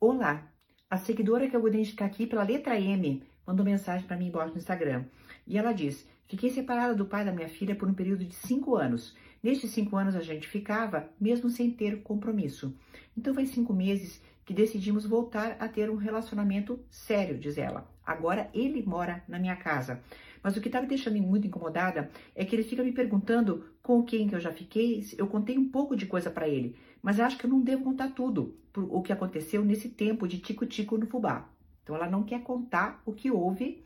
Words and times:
Olá, 0.00 0.52
a 0.90 0.98
seguidora 0.98 1.48
que 1.48 1.56
eu 1.56 1.60
vou 1.60 1.70
identificar 1.70 2.04
aqui 2.06 2.26
pela 2.26 2.42
letra 2.42 2.78
M 2.78 3.22
mandou 3.46 3.64
mensagem 3.64 4.06
para 4.06 4.16
mim 4.16 4.26
embaixo 4.26 4.52
no 4.52 4.58
Instagram. 4.58 5.04
E 5.46 5.56
ela 5.56 5.72
diz: 5.72 6.06
Fiquei 6.28 6.50
separada 6.50 6.94
do 6.94 7.06
pai 7.06 7.24
da 7.24 7.32
minha 7.32 7.48
filha 7.48 7.74
por 7.74 7.88
um 7.88 7.94
período 7.94 8.24
de 8.24 8.34
cinco 8.34 8.76
anos. 8.76 9.16
Nestes 9.42 9.70
cinco 9.70 9.96
anos 9.96 10.14
a 10.14 10.20
gente 10.20 10.48
ficava, 10.48 11.08
mesmo 11.18 11.48
sem 11.48 11.70
ter 11.70 12.02
compromisso. 12.02 12.76
Então 13.16 13.34
faz 13.34 13.50
cinco 13.50 13.72
meses 13.72 14.20
que 14.44 14.52
decidimos 14.54 15.06
voltar 15.06 15.56
a 15.58 15.68
ter 15.68 15.90
um 15.90 15.96
relacionamento 15.96 16.78
sério, 16.90 17.38
diz 17.38 17.56
ela. 17.56 17.88
Agora 18.04 18.50
ele 18.52 18.82
mora 18.82 19.22
na 19.26 19.38
minha 19.38 19.56
casa. 19.56 20.00
Mas 20.42 20.56
o 20.56 20.60
que 20.60 20.68
está 20.68 20.80
me 20.80 20.86
deixando 20.86 21.16
muito 21.22 21.46
incomodada 21.46 22.10
é 22.34 22.44
que 22.44 22.54
ele 22.54 22.64
fica 22.64 22.82
me 22.82 22.92
perguntando 22.92 23.64
com 23.82 24.02
quem 24.02 24.28
que 24.28 24.34
eu 24.34 24.40
já 24.40 24.52
fiquei. 24.52 25.02
Eu 25.16 25.26
contei 25.26 25.56
um 25.56 25.70
pouco 25.70 25.96
de 25.96 26.04
coisa 26.04 26.30
para 26.30 26.46
ele, 26.46 26.76
mas 27.02 27.18
acho 27.18 27.38
que 27.38 27.46
eu 27.46 27.50
não 27.50 27.62
devo 27.62 27.84
contar 27.84 28.10
tudo 28.10 28.54
o 28.76 29.00
que 29.00 29.12
aconteceu 29.12 29.64
nesse 29.64 29.88
tempo 29.88 30.28
de 30.28 30.38
tico-tico 30.38 30.98
no 30.98 31.06
fubá. 31.06 31.48
Então 31.82 31.96
ela 31.96 32.10
não 32.10 32.24
quer 32.24 32.42
contar 32.42 33.02
o 33.06 33.12
que 33.12 33.30
houve, 33.30 33.84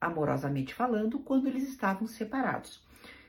amorosamente 0.00 0.74
falando, 0.74 1.18
quando 1.18 1.46
eles 1.46 1.66
estavam 1.68 2.06
separados. 2.06 2.82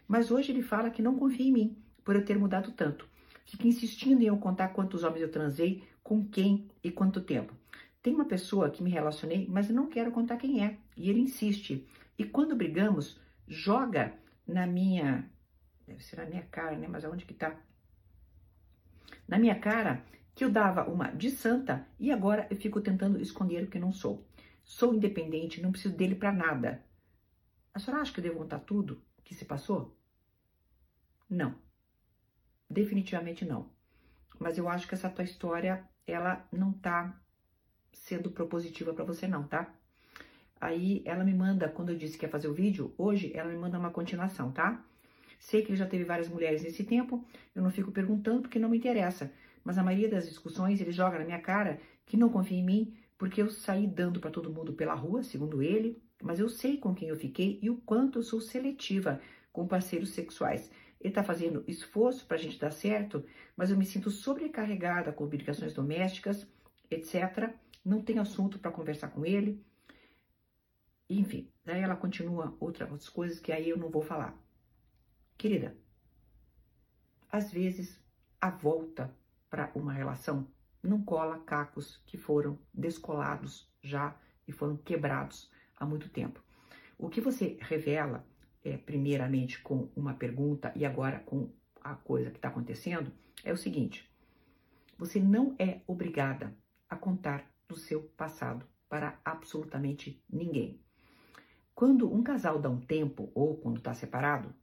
Mas 0.07 0.29
hoje 0.29 0.51
ele 0.51 0.61
fala 0.61 0.89
que 0.89 1.01
não 1.01 1.15
confia 1.15 1.47
em 1.47 1.53
mim 1.53 1.77
por 2.03 2.15
eu 2.15 2.25
ter 2.25 2.37
mudado 2.37 2.71
tanto. 2.71 3.07
Fica 3.45 3.67
insistindo 3.67 4.21
em 4.21 4.27
eu 4.27 4.37
contar 4.37 4.69
quantos 4.69 5.03
homens 5.03 5.21
eu 5.21 5.31
transei, 5.31 5.83
com 6.05 6.23
quem 6.23 6.69
e 6.83 6.91
quanto 6.91 7.19
tempo. 7.19 7.51
Tem 7.99 8.13
uma 8.13 8.25
pessoa 8.25 8.69
que 8.69 8.83
me 8.83 8.91
relacionei, 8.91 9.47
mas 9.49 9.67
eu 9.67 9.75
não 9.75 9.89
quero 9.89 10.11
contar 10.11 10.37
quem 10.37 10.63
é. 10.63 10.77
E 10.95 11.09
ele 11.09 11.19
insiste. 11.19 11.83
E 12.15 12.23
quando 12.23 12.55
brigamos, 12.55 13.19
joga 13.47 14.13
na 14.47 14.67
minha. 14.67 15.27
Deve 15.87 16.03
ser 16.03 16.17
na 16.17 16.27
minha 16.27 16.43
cara, 16.43 16.77
né? 16.77 16.87
Mas 16.87 17.03
aonde 17.03 17.25
que 17.25 17.33
tá? 17.33 17.59
Na 19.27 19.39
minha 19.39 19.59
cara, 19.59 20.05
que 20.35 20.45
eu 20.45 20.51
dava 20.51 20.87
uma 20.87 21.09
de 21.09 21.31
santa 21.31 21.87
e 21.99 22.11
agora 22.11 22.45
eu 22.51 22.55
fico 22.55 22.79
tentando 22.81 23.19
esconder 23.19 23.63
o 23.63 23.67
que 23.67 23.79
não 23.79 23.91
sou. 23.91 24.23
Sou 24.63 24.93
independente, 24.93 25.59
não 25.59 25.71
preciso 25.71 25.95
dele 25.95 26.13
para 26.13 26.31
nada. 26.31 26.85
A 27.73 27.79
senhora 27.79 28.03
acha 28.03 28.13
que 28.13 28.19
eu 28.19 28.23
devo 28.23 28.37
contar 28.37 28.59
tudo 28.59 29.01
que 29.23 29.33
se 29.33 29.43
passou? 29.43 29.97
Não. 31.27 31.55
Definitivamente 32.69 33.43
não. 33.43 33.71
Mas 34.37 34.59
eu 34.59 34.69
acho 34.69 34.87
que 34.87 34.93
essa 34.93 35.09
tua 35.09 35.23
história, 35.23 35.83
ela 36.07 36.45
não 36.51 36.71
tá 36.71 37.19
sendo 37.93 38.29
propositiva 38.29 38.93
para 38.93 39.03
você 39.03 39.27
não, 39.27 39.43
tá? 39.43 39.73
Aí 40.59 41.01
ela 41.05 41.23
me 41.23 41.33
manda, 41.33 41.69
quando 41.69 41.89
eu 41.89 41.97
disse 41.97 42.17
que 42.17 42.25
ia 42.25 42.31
fazer 42.31 42.47
o 42.47 42.53
vídeo, 42.53 42.93
hoje 42.97 43.31
ela 43.33 43.49
me 43.49 43.57
manda 43.57 43.77
uma 43.77 43.91
continuação, 43.91 44.51
tá? 44.51 44.83
Sei 45.39 45.61
que 45.61 45.75
já 45.75 45.85
teve 45.85 46.03
várias 46.03 46.29
mulheres 46.29 46.63
nesse 46.63 46.83
tempo, 46.83 47.23
eu 47.53 47.61
não 47.61 47.69
fico 47.69 47.91
perguntando 47.91 48.41
porque 48.41 48.59
não 48.59 48.69
me 48.69 48.77
interessa. 48.77 49.31
Mas 49.63 49.77
a 49.77 49.83
maioria 49.83 50.09
das 50.09 50.27
discussões 50.27 50.79
ele 50.79 50.91
joga 50.91 51.19
na 51.19 51.25
minha 51.25 51.39
cara 51.39 51.79
que 52.05 52.17
não 52.17 52.29
confia 52.29 52.57
em 52.57 52.63
mim 52.63 52.97
porque 53.17 53.41
eu 53.41 53.49
saí 53.49 53.87
dando 53.87 54.19
para 54.19 54.31
todo 54.31 54.51
mundo 54.51 54.73
pela 54.73 54.93
rua, 54.93 55.23
segundo 55.23 55.61
ele, 55.61 56.01
mas 56.21 56.39
eu 56.39 56.49
sei 56.49 56.77
com 56.77 56.93
quem 56.93 57.09
eu 57.09 57.15
fiquei 57.15 57.59
e 57.61 57.69
o 57.69 57.77
quanto 57.77 58.19
eu 58.19 58.23
sou 58.23 58.41
seletiva 58.41 59.21
com 59.51 59.67
parceiros 59.67 60.09
sexuais. 60.09 60.69
Ele 61.05 61.11
está 61.11 61.23
fazendo 61.23 61.63
esforço 61.67 62.25
para 62.25 62.35
a 62.35 62.39
gente 62.39 62.57
dar 62.57 62.71
certo, 62.71 63.23
mas 63.55 63.69
eu 63.69 63.77
me 63.77 63.85
sinto 63.85 64.09
sobrecarregada 64.09 65.13
com 65.13 65.23
obrigações 65.23 65.71
domésticas, 65.71 66.47
etc. 66.89 67.53
Não 67.85 68.01
tenho 68.01 68.23
assunto 68.23 68.57
para 68.57 68.71
conversar 68.71 69.09
com 69.09 69.23
ele. 69.23 69.63
Enfim, 71.07 71.47
daí 71.63 71.81
ela 71.81 71.95
continua 71.95 72.57
outras 72.59 73.07
coisas 73.07 73.39
que 73.39 73.51
aí 73.51 73.69
eu 73.69 73.77
não 73.77 73.91
vou 73.91 74.01
falar. 74.01 74.35
Querida, 75.37 75.77
às 77.31 77.51
vezes 77.51 78.03
a 78.41 78.49
volta 78.49 79.15
para 79.47 79.71
uma 79.75 79.93
relação 79.93 80.51
não 80.81 81.03
cola 81.03 81.37
cacos 81.37 82.01
que 82.07 82.17
foram 82.17 82.57
descolados 82.73 83.71
já 83.79 84.17
e 84.47 84.51
foram 84.51 84.75
quebrados 84.75 85.51
há 85.77 85.85
muito 85.85 86.09
tempo. 86.09 86.43
O 86.97 87.09
que 87.09 87.21
você 87.21 87.59
revela, 87.61 88.25
é, 88.65 88.75
primeiramente 88.75 89.61
com 89.61 89.87
uma 89.95 90.15
pergunta 90.15 90.73
e 90.75 90.83
agora 90.83 91.19
com 91.19 91.49
a 91.81 91.93
coisa 91.93 92.31
que 92.31 92.37
está 92.37 92.49
acontecendo, 92.49 93.11
é 93.43 93.53
o 93.53 93.57
seguinte: 93.57 94.11
você 94.97 95.19
não 95.19 95.55
é 95.59 95.81
obrigada 95.85 96.51
a 96.89 96.95
contar 96.95 97.49
do 97.67 97.77
seu 97.77 98.01
passado 98.17 98.65
para 98.89 99.19
absolutamente 99.23 100.21
ninguém. 100.27 100.81
Quando 101.75 102.11
um 102.11 102.23
casal 102.23 102.59
dá 102.59 102.69
um 102.69 102.81
tempo 102.81 103.31
ou 103.35 103.55
quando 103.57 103.77
está 103.77 103.93
separado, 103.93 104.53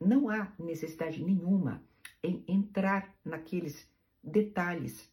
não 0.00 0.28
há 0.28 0.52
necessidade 0.58 1.22
nenhuma 1.22 1.82
em 2.22 2.42
entrar 2.48 3.14
naqueles 3.24 3.90
detalhes 4.22 5.12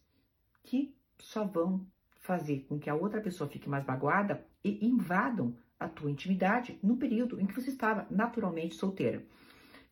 que 0.62 0.96
só 1.18 1.44
vão 1.44 1.86
fazer 2.20 2.60
com 2.68 2.78
que 2.78 2.88
a 2.88 2.94
outra 2.94 3.20
pessoa 3.20 3.50
fique 3.50 3.68
mais 3.68 3.84
magoada 3.84 4.46
e 4.64 4.84
invadam 4.86 5.56
a 5.78 5.88
tua 5.88 6.10
intimidade 6.10 6.78
no 6.82 6.96
período 6.96 7.40
em 7.40 7.46
que 7.46 7.54
você 7.54 7.70
estava 7.70 8.06
naturalmente 8.10 8.74
solteira. 8.74 9.24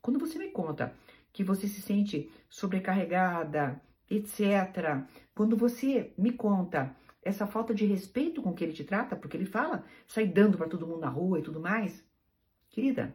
Quando 0.00 0.19
você 0.19 0.38
me 0.38 0.48
conta 0.48 0.94
que 1.32 1.44
você 1.44 1.66
se 1.66 1.82
sente 1.82 2.31
sobrecarregada, 2.48 3.80
etc., 4.09 5.04
quando 5.34 5.56
você 5.56 6.12
me 6.16 6.32
conta 6.32 6.94
essa 7.22 7.47
falta 7.47 7.75
de 7.75 7.84
respeito 7.84 8.41
com 8.41 8.54
que 8.54 8.64
ele 8.64 8.72
te 8.72 8.84
trata, 8.84 9.14
porque 9.14 9.36
ele 9.36 9.44
fala, 9.44 9.84
sai 10.06 10.26
dando 10.26 10.56
para 10.56 10.69
todo 10.69 10.86
mundo 10.86 11.00
na 11.00 11.09
rua 11.09 11.38
e 11.38 11.42
tudo 11.42 11.60
mais, 11.60 12.04
querida, 12.70 13.14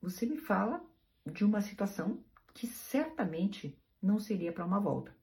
você 0.00 0.24
me 0.24 0.36
fala 0.36 0.84
de 1.26 1.44
uma 1.44 1.60
situação 1.60 2.22
que 2.54 2.66
certamente 2.66 3.76
não 4.00 4.18
seria 4.18 4.52
para 4.52 4.64
uma 4.64 4.78
volta. 4.78 5.16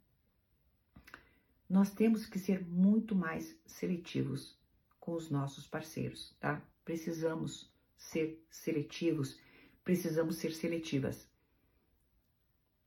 Nós 1.70 1.92
temos 1.94 2.26
que 2.26 2.38
ser 2.38 2.66
muito 2.68 3.16
mais 3.16 3.58
seletivos 3.66 4.60
com 5.06 5.14
os 5.14 5.30
nossos 5.30 5.68
parceiros, 5.68 6.36
tá? 6.40 6.60
Precisamos 6.84 7.72
ser 7.96 8.44
seletivos, 8.50 9.40
precisamos 9.84 10.38
ser 10.38 10.52
seletivas. 10.52 11.30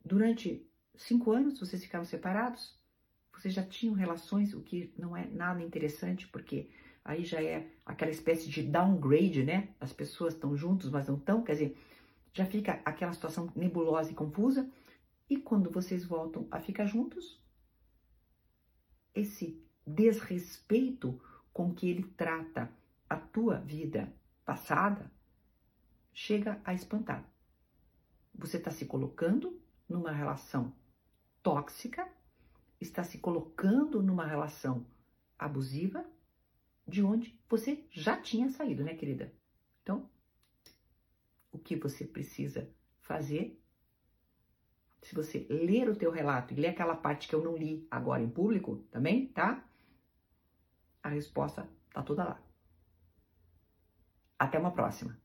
Durante 0.04 0.68
cinco 0.96 1.30
anos 1.30 1.60
vocês 1.60 1.80
ficaram 1.80 2.04
separados, 2.04 2.76
vocês 3.32 3.54
já 3.54 3.62
tinham 3.62 3.94
relações, 3.94 4.52
o 4.52 4.60
que 4.62 4.92
não 4.98 5.16
é 5.16 5.26
nada 5.28 5.62
interessante, 5.62 6.26
porque 6.26 6.68
aí 7.04 7.24
já 7.24 7.40
é 7.40 7.70
aquela 7.86 8.10
espécie 8.10 8.48
de 8.50 8.64
downgrade, 8.64 9.44
né? 9.44 9.76
As 9.78 9.92
pessoas 9.92 10.34
estão 10.34 10.56
juntos, 10.56 10.90
mas 10.90 11.06
não 11.06 11.16
estão, 11.16 11.44
quer 11.44 11.52
dizer, 11.52 11.78
já 12.32 12.44
fica 12.44 12.82
aquela 12.84 13.12
situação 13.12 13.52
nebulosa 13.54 14.10
e 14.10 14.14
confusa. 14.14 14.68
E 15.30 15.36
quando 15.36 15.70
vocês 15.70 16.04
voltam 16.04 16.48
a 16.50 16.58
ficar 16.58 16.86
juntos, 16.86 17.40
esse 19.14 19.64
desrespeito 19.86 21.20
com 21.58 21.74
que 21.74 21.90
ele 21.90 22.04
trata 22.16 22.72
a 23.10 23.16
tua 23.16 23.58
vida 23.58 24.14
passada 24.44 25.10
chega 26.12 26.62
a 26.64 26.72
espantar. 26.72 27.28
Você 28.32 28.58
está 28.58 28.70
se 28.70 28.86
colocando 28.86 29.60
numa 29.88 30.12
relação 30.12 30.72
tóxica, 31.42 32.08
está 32.80 33.02
se 33.02 33.18
colocando 33.18 34.00
numa 34.00 34.24
relação 34.24 34.86
abusiva, 35.36 36.08
de 36.86 37.02
onde 37.02 37.36
você 37.48 37.84
já 37.90 38.16
tinha 38.16 38.48
saído, 38.50 38.84
né, 38.84 38.94
querida? 38.94 39.34
Então, 39.82 40.08
o 41.50 41.58
que 41.58 41.74
você 41.74 42.04
precisa 42.04 42.70
fazer 43.00 43.60
se 45.02 45.12
você 45.12 45.44
ler 45.50 45.88
o 45.88 45.96
teu 45.96 46.12
relato 46.12 46.54
e 46.54 46.56
ler 46.56 46.68
aquela 46.68 46.94
parte 46.94 47.26
que 47.26 47.34
eu 47.34 47.42
não 47.42 47.56
li 47.56 47.84
agora 47.90 48.22
em 48.22 48.30
público 48.30 48.76
também, 48.92 49.26
tá? 49.26 49.68
A 51.08 51.10
resposta 51.10 51.66
tá 51.94 52.02
toda 52.02 52.22
lá. 52.22 52.38
Até 54.38 54.58
uma 54.58 54.72
próxima. 54.72 55.18